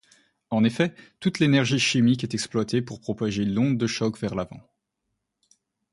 En 0.49 0.63
effet, 0.63 0.95
toute 1.19 1.37
l'énergie 1.37 1.77
chimique 1.77 2.23
est 2.23 2.33
exploitée 2.33 2.81
pour 2.81 2.99
propager 3.01 3.45
l'onde 3.45 3.77
de 3.77 3.85
choc 3.85 4.17
vers 4.19 4.33
l'avant. 4.33 4.67